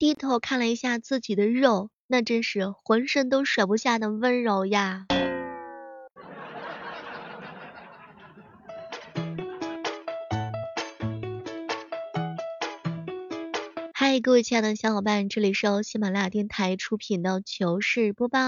[0.00, 5.04] 低头看了一下自己的肉，那真是浑身都甩不下的温柔呀。
[13.92, 18.40] 嗨，各位亲爱的小伙伴，这里是由喜马拉雅电台出品的糗事播报。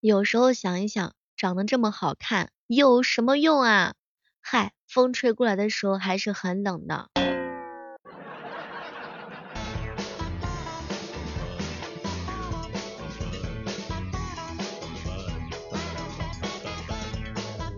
[0.00, 1.14] 有时候想一想，
[1.44, 3.92] 长得这么好看有什么用啊？
[4.40, 7.10] 嗨，风吹过来的时候还是很冷的。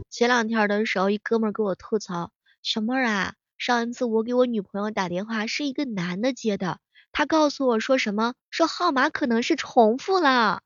[0.09, 2.31] 前两天的时候，一哥们儿给我吐槽，
[2.63, 6.79] 小妹儿啊，上一次我给我女朋友打电话是一个男的接的，
[7.11, 10.61] 他告诉我说什么，说号码可能是重复了。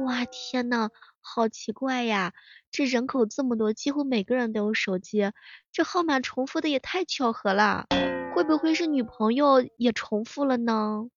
[0.00, 0.90] 哇天呐，
[1.30, 2.32] 好奇怪呀！
[2.70, 5.30] 这人口这么多，几乎每个人都有手机，
[5.70, 7.86] 这号码重复的也太巧合了。
[8.34, 11.10] 会不会是女朋友也重复了呢？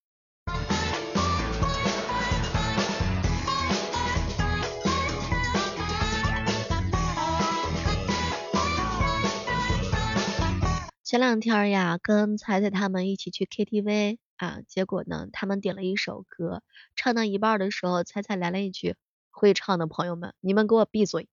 [11.06, 14.18] 前两天呀，跟彩彩他们一起去 KTV。
[14.36, 16.64] 啊，结果呢，他们点了一首歌，
[16.98, 18.96] 唱到一半的时候，彩彩来了一句
[19.42, 21.28] ：“会唱的朋友们，你们给我闭嘴。”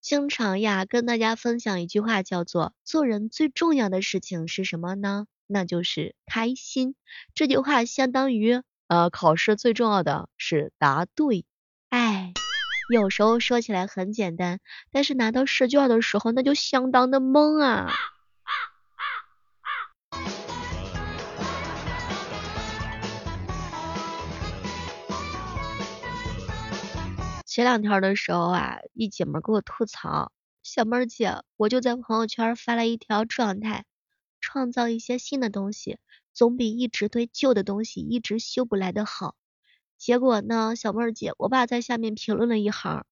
[0.00, 5.26] 经常呀，跟大家分享一句话，叫做“做人最重要的事情是什么呢？
[5.48, 6.94] 那就是开心。”
[7.34, 11.44] 这句话相当于呃，考试最重要的是答对。
[11.88, 12.32] 哎。
[12.88, 14.60] 有时候说起来很简单，
[14.92, 17.92] 但是拿到试卷的时候那就相当的懵啊。
[27.56, 30.30] 前两天的时候啊，一姐们给我吐槽，
[30.62, 33.86] 小妹儿姐，我就在朋友圈发了一条状态，
[34.42, 35.96] 创造一些新的东西，
[36.34, 39.36] 总比一直对旧的东西一直修不来的好。
[39.96, 43.06] 结果呢，小妹儿姐，我爸在下面评论了一行：“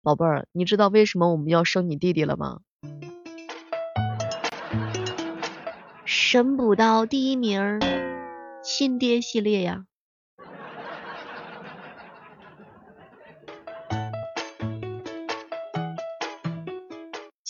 [0.00, 2.60] 宝贝儿，你知道为什么我们要生你弟弟了吗？”
[6.06, 7.78] 神补刀第一名，
[8.64, 9.84] 亲爹系列呀。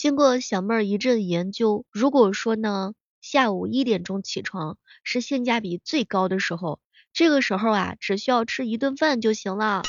[0.01, 6.79] 经过小妹儿一阵研究，如果说呢，下午一点钟起床是性价比最高的时候。
[7.13, 9.83] 这个时候啊，只需要吃一顿饭就行了，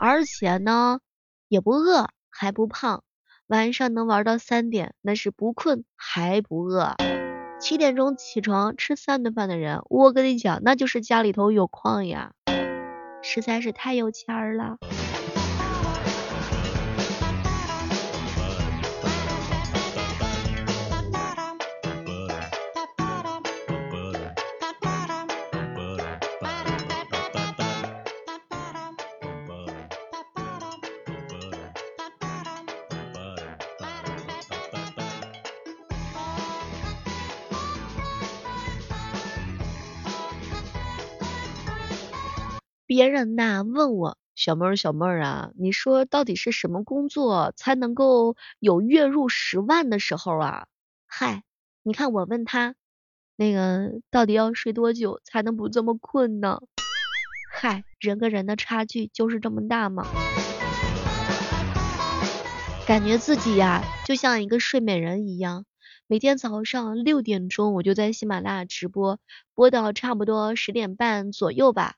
[0.00, 1.00] 而且呢，
[1.48, 3.02] 也不饿还不胖，
[3.48, 6.94] 晚上能玩到三点，那是不困还不饿。
[7.58, 12.34] 七点钟起床吃三顿饭的人，我跟你讲，那就是家里头有矿呀，
[13.20, 14.76] 实在是太有钱儿了。
[42.86, 50.68] 别人呐问我小妹儿小妹儿啊，你说到底是什么工作才能够有月入十万的时候啊？
[51.04, 51.42] 嗨，
[51.82, 52.76] 你看我问他，
[53.34, 56.60] 那个到底要睡多久才能不这么困呢？
[57.52, 60.06] 嗨，人跟人的差距就是这么大吗？
[62.86, 65.64] 感觉自己呀就像一个睡美人一样，
[66.06, 69.18] 每天早上六点钟我就在喜马拉雅直播，
[69.56, 71.96] 播到差不多十点半左右吧。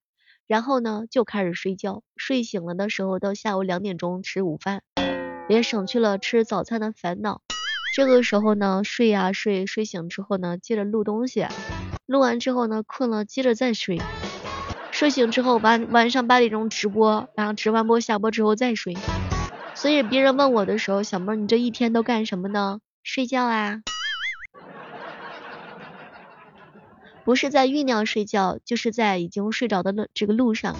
[0.49, 4.83] 然后呢，就开始睡觉，睡醒了的时候到下午两点钟吃午饭，
[5.47, 7.43] 也省去了吃早餐的烦恼。
[7.95, 11.47] 这个时候呢，睡呀睡，睡醒之后呢，接着录东西，
[12.07, 14.01] 录完之后呢，困了接着再睡，
[14.91, 18.97] 睡醒之后晚晚上八点钟直播，然后直完播下播之后再睡。
[19.75, 22.81] 所以别人问我的时候，小妹儿你这一天都干什么呢？
[23.03, 23.83] 睡觉啊。
[27.29, 30.75] 不是在酝酿睡觉，就是在已经睡着的路这个路上。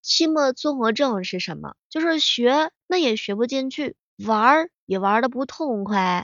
[0.00, 1.74] 期末综合症是什么？
[1.90, 3.94] 就是学那也学不进去，
[4.24, 6.22] 玩也玩的不痛快。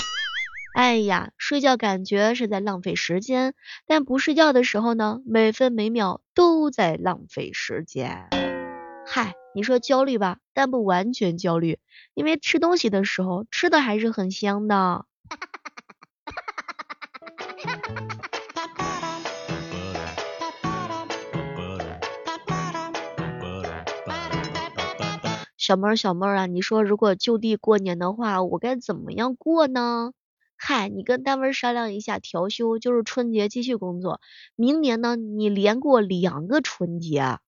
[0.72, 3.52] 哎呀，睡觉感觉是在浪费时间，
[3.86, 8.30] 但不睡觉的时候呢，每分每秒都在浪费时间。
[9.06, 9.34] 嗨。
[9.52, 11.78] 你说焦虑吧，但不完全焦虑，
[12.14, 15.06] 因为吃东西的时候吃的还是很香的。
[25.56, 30.12] 小妹儿，小妹儿啊，你说如果就地过年的话，我该怎么样过呢？
[30.56, 34.20] 嗨，你跟单位商量一下调休，就是春节继续工作，
[34.56, 37.38] 明年呢你连过两个春节。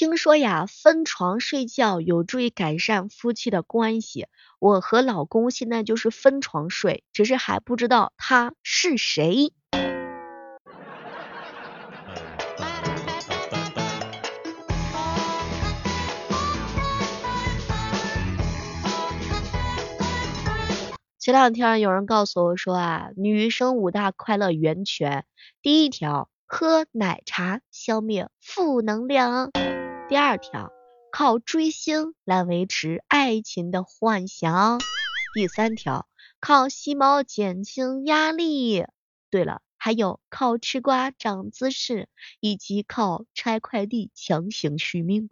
[0.00, 4.28] 听说呀，分床睡觉有助于改善夫妻的关系。
[4.58, 9.52] 我和老公现在就是分床睡，只是还不知道他是谁。
[21.18, 25.26] 前两天有人告诉我说啊，女生五大快乐源泉，
[25.60, 29.50] 第一条，喝奶茶消灭负能量。
[30.10, 30.72] 第二条，
[31.12, 34.80] 靠追星来维持爱情的幻想。
[35.34, 36.08] 第三条，
[36.40, 38.86] 靠吸猫减轻压力。
[39.30, 42.08] 对了，还有靠吃瓜涨姿势，
[42.40, 45.28] 以及靠拆快递强行续命。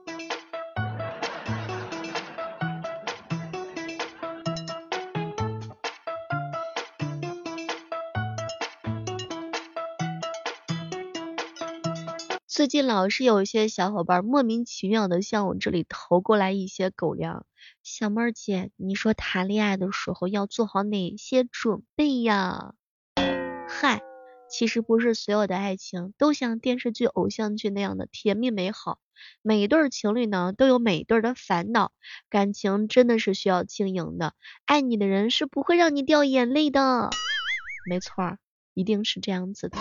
[12.58, 17.46] 最近老是有一些小伙伴莫名其妙的向我这里投过来一些狗粮，
[17.84, 22.74] 小妹儿姐，你说谈恋爱的时候要做好哪些准备呀？
[23.68, 24.02] 嗨，
[24.50, 28.98] 其实不是所有的爱情都像电视剧、偶像剧那样的甜蜜美好，
[29.40, 31.92] 每一对情侣呢都有每一对的烦恼，
[32.28, 34.34] 感情真的是需要经营的，
[34.64, 37.10] 爱你的人是不会让你掉眼泪的，
[37.88, 38.36] 没错，
[38.74, 39.78] 一定是这样子的。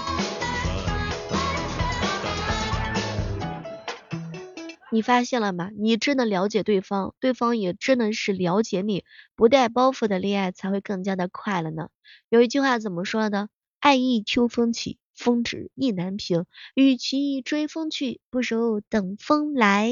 [4.90, 5.70] 你发现了吗？
[5.78, 9.04] 你真的了解对方，对方也真的是了解你。
[9.36, 11.90] 不带包袱的恋爱才会更加的快乐呢。
[12.30, 13.50] 有一句话怎么说的？
[13.80, 16.46] 爱意秋风起，风止意难平。
[16.74, 19.92] 与其追风去，不如等风来。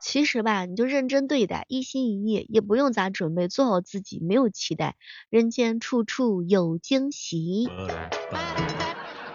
[0.00, 4.96] 其实吧，你就认真对待，一心一意，也不用咋准备，做好自己，没有期待。
[5.28, 7.68] 人间处处有惊喜。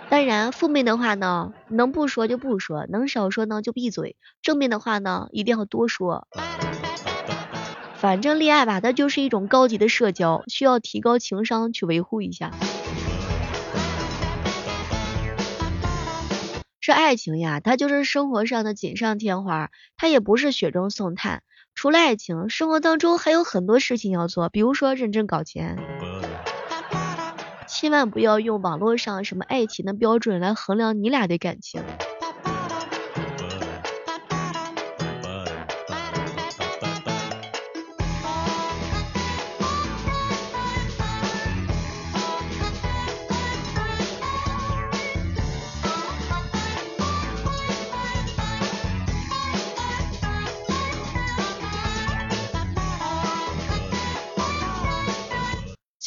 [0.10, 4.16] 当然，负面的话呢，能不说就不说，能少说呢就闭嘴。
[4.42, 6.28] 正面的话呢，一定要多说。
[7.96, 12.52] 反正恋爱吧，它就是一种高级的社交，需要提高情商去维护一下。
[16.80, 21.42] 这爱情呀，它就是生活上的锦上添花，它也不是雪中送炭。
[21.74, 25.78] 除了爱情，生活当中还有很多事情要做，比如说认真搞钱。
[27.86, 31.84] 千万不要用网络上什么爱情的标准来衡量你俩的感情。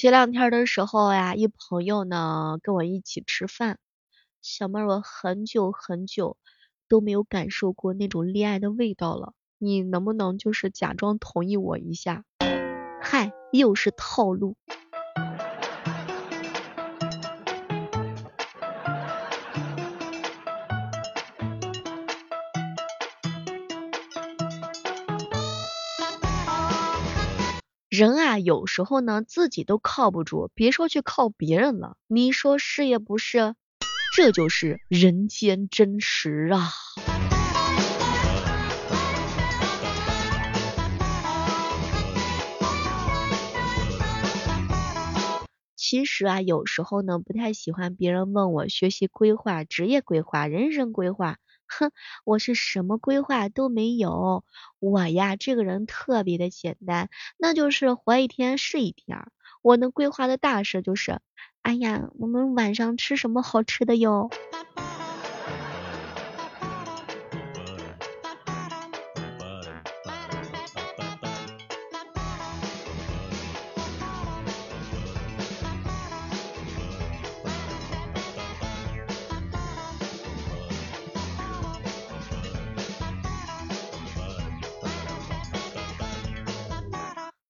[0.00, 3.80] 前两天的时候呀，一朋友呢跟我一起吃饭，
[4.40, 6.37] 小妹儿，我很久很久
[6.88, 12.25] 都没有感受过那种恋爱的味道了，你能不能就是假装同意我一下？
[13.02, 14.56] 嗨，又是套路。
[27.99, 31.97] 人啊，有时候呢，自己都靠不住，别说去靠别人了。
[32.07, 33.57] 你说是也不是？
[34.14, 36.71] 这就是人间真实啊！
[45.75, 51.38] 其实啊，有时候呢，不太喜欢别人问我学习规划、职业规划、人生规划。
[51.68, 51.92] 哼，
[52.25, 54.44] 我是什么规划都没有，
[54.80, 59.30] 我呀这个人特别的简单，那就是活一天是一天。
[59.62, 61.20] 我能规划的大事就是，
[61.62, 64.30] 哎呀，我们晚上吃什么好吃的哟。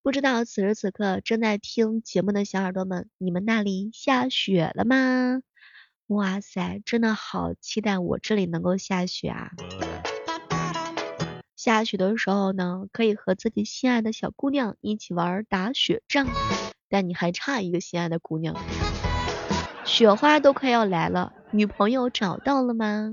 [0.08, 5.42] 不知道此时此刻正在听节目的小耳朵们，你们那里下雪了吗？
[6.06, 9.50] 哇塞，真的好期待我这里能够下雪啊！
[11.56, 16.26] 下雪的时候呢，可以和自己心爱的小姑娘一起玩打雪仗，
[16.88, 18.56] 但你还差一个心爱的姑娘。
[19.84, 23.12] 雪花都快要来了，女朋友找到了吗？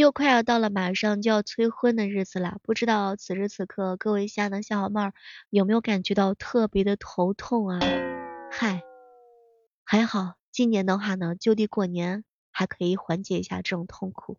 [0.00, 5.12] 又快要到了马上就要催婚的日子了，不知道此时此刻各位亲爱的小伙伴
[5.50, 7.78] 有没有感觉到特别的头痛啊？
[8.50, 8.82] 嗨，
[9.84, 14.38] 还好今年的话呢，就地过年还可以缓解一下这种痛苦。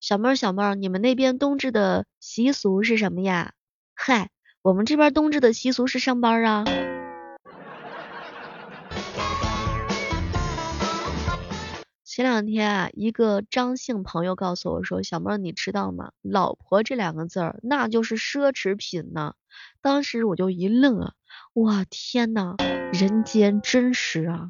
[0.00, 3.54] 小妹儿小妹儿，你们那边冬至的习俗是什么呀？
[3.94, 4.30] 嗨，
[4.62, 6.64] 我们这边冬至的习俗是上班啊。
[12.16, 16.12] 前两天啊，一个张姓朋友告诉我说：“小妹，你知道吗？
[16.22, 19.34] 老婆这两个字儿，那就是奢侈品呢。”
[19.82, 21.12] 当时我就一愣啊，
[21.54, 22.54] 哇天呐，
[22.92, 24.46] 人间真实啊！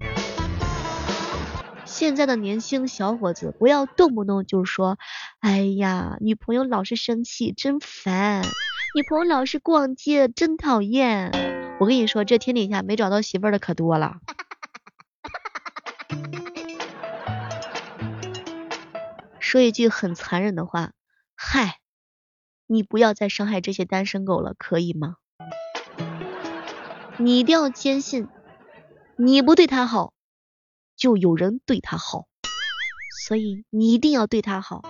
[1.87, 4.99] 现在的年轻小伙子，不要动不动就说
[5.41, 8.43] ：“哎呀，女朋友老是生气，真烦；
[8.95, 11.33] 女朋友老是逛街，真讨厌。”
[11.81, 14.19] 我跟你说，这天底下没找到媳妇儿的可多了。
[19.55, 20.95] 说一句很残忍的话，
[21.37, 21.79] 嗨，
[22.67, 25.15] 你不要再伤害这些单身狗了，可以吗？
[27.19, 28.27] 你一定要坚信，
[29.15, 30.13] 你不对他好，
[30.97, 32.27] 就有人对他好，
[33.29, 34.83] 所以你一定要对他好。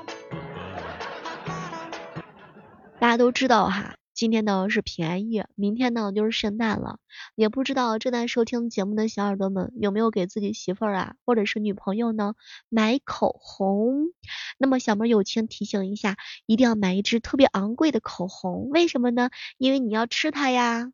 [2.98, 3.96] 大家都知道哈。
[4.14, 7.00] 今天呢是平安夜，明天呢就是圣诞了，
[7.34, 12.34] 也不知道正在收听节目的小耳朵们有没有给自己媳妇儿啊，或者是女朋友呢
[12.68, 14.12] 买口红？
[14.56, 16.16] 那么小妹友情提醒一下，
[16.46, 19.30] 一定要买一支特别昂贵的口红，为什么呢？
[19.58, 20.92] 因为你要吃它呀。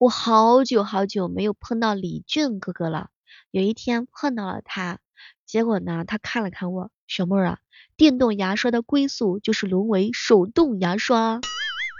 [0.00, 3.10] 我好久好久没有碰到李俊哥哥了，
[3.50, 4.98] 有一天碰到了他，
[5.44, 7.58] 结果呢，他看了看我，小妹儿啊，
[7.98, 11.42] 电动牙刷的归宿就是沦为手动牙刷，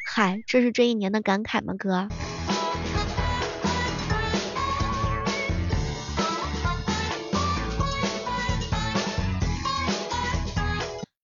[0.09, 2.09] 嗨，这是这一年的感慨吗，哥？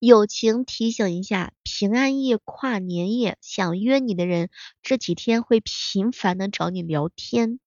[0.07, 1.53] 友情提醒一下。
[1.65, 7.59] 平安夜、跨年夜，想约你的人这几天会频繁的找你聊天，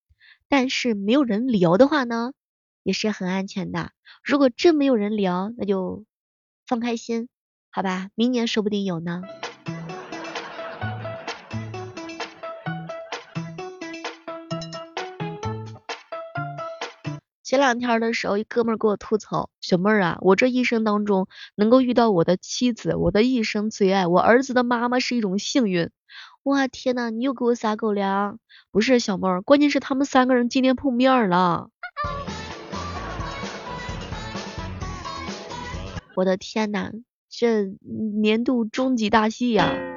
[0.48, 2.32] 但是没有人聊的话呢，
[2.82, 3.92] 也是很安全的。
[4.24, 6.06] 如果真没有人聊，那就
[6.66, 7.28] 放开心，
[7.70, 9.22] 好吧，明年说不定有呢。
[17.50, 25.90] 前两天的时候，一哥们儿给我吐槽，小妹儿啊，我这一生当中能够遇到我的妻子，我的一生最爱，我儿子的妈妈是一种幸运。
[26.44, 28.38] 哇天呐，你又给我撒狗粮？
[28.70, 31.72] 不是小妹儿，关键是他们三个人今天碰面了。
[36.14, 36.92] 我的天呐，
[37.32, 37.64] 这
[38.22, 39.89] 年度终极大戏呀！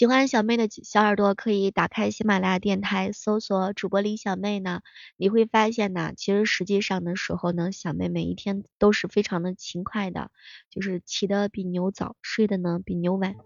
[0.00, 4.80] 喜欢小妹的小耳朵可以打开喜马拉雅电台，搜索主播李小妹呢，
[5.18, 10.30] 你会发现呢，其实实际上的时候呢，小妹每一天都是非常的勤快的，
[10.70, 13.36] 就是起的比牛早，睡的呢比牛晚，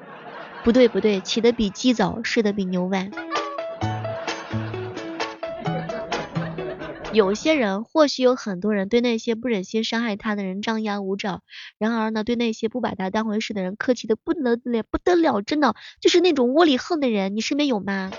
[0.64, 3.10] 不对不对，起的比鸡早，睡的比牛晚。
[7.10, 11.40] 有些人，或许有很多人对那些不忍心伤害他的人张牙舞爪，
[11.78, 18.10] 然而呢，对那些不把他当回事的人客气的不得了，不得了，真的就是那种窝里横的人，你身边有吗？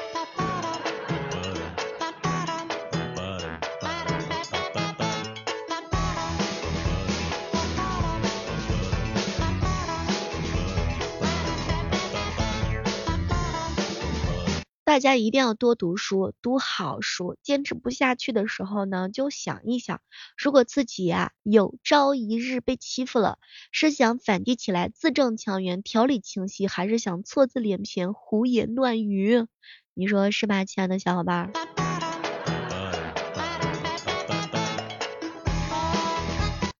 [14.89, 17.37] 大家一定要多读书，读好书。
[17.43, 20.01] 坚持不下去的时候呢，就想一想，
[20.35, 23.37] 如果自己呀有朝一日被欺负了，
[23.71, 29.45] 是想反击起来自证强援，条理清晰，还是想错字连篇，胡言乱语？
[29.93, 31.51] 你说是吧，亲爱的小伙伴？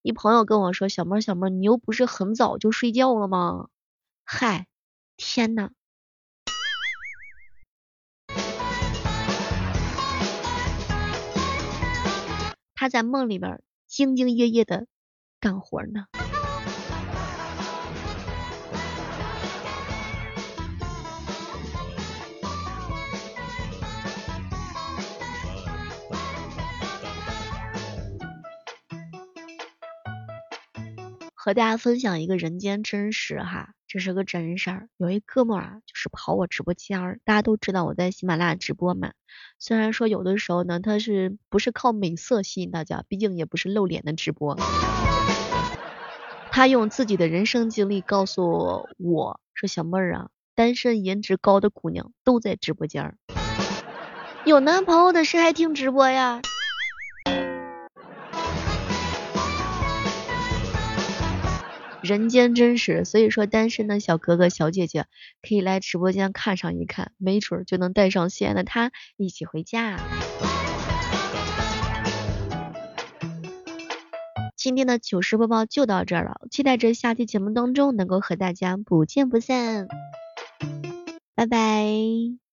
[0.02, 3.68] 一朋友跟我说，小妹儿，小妹儿，你又不是很早就睡觉了吗？
[4.24, 4.66] 嗨，
[5.16, 5.70] 天呐！
[12.80, 14.88] 他在梦里边兢兢业业的
[15.42, 16.06] 干活呢。
[31.34, 34.88] 和大家分享一个人间真实哈，这是个真事儿。
[34.98, 39.14] 有一哥们儿啊，就是跑我直播间儿，大家都知道我在喜马拉雅直播嘛。
[39.58, 44.56] 虽然说有的时候呢，他是不是靠美色吸引大家，毕竟也不是露脸的直播。
[46.52, 53.18] 他用自己的人生经历告诉我说：“小妹儿啊，单身颜值高的姑娘都在直播间儿，
[54.46, 56.44] 有男朋友的谁还听直播呀？”
[62.10, 65.06] 人间真实，所以说单身的小哥哥小姐姐
[65.44, 70.00] 可以来直播间看上一看，没准就能带上心爱的他一起回家。
[74.58, 79.88] 今天的糗事播报就到这儿了，期待着下期节目当中能够和大家不见不散，
[81.36, 82.49] 拜拜。